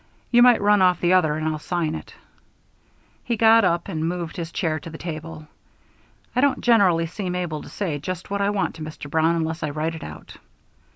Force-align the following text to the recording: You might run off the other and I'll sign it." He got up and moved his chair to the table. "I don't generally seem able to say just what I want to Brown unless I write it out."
You 0.31 0.41
might 0.41 0.59
run 0.63 0.81
off 0.81 0.99
the 0.99 1.13
other 1.13 1.35
and 1.35 1.47
I'll 1.47 1.59
sign 1.59 1.93
it." 1.93 2.15
He 3.23 3.37
got 3.37 3.63
up 3.63 3.87
and 3.87 4.07
moved 4.09 4.35
his 4.35 4.51
chair 4.51 4.79
to 4.79 4.89
the 4.89 4.97
table. 4.97 5.47
"I 6.35 6.41
don't 6.41 6.61
generally 6.61 7.05
seem 7.05 7.35
able 7.35 7.61
to 7.61 7.69
say 7.69 7.99
just 7.99 8.31
what 8.31 8.41
I 8.41 8.49
want 8.49 8.73
to 8.81 9.09
Brown 9.09 9.35
unless 9.35 9.61
I 9.61 9.69
write 9.69 9.93
it 9.93 10.03
out." 10.03 10.37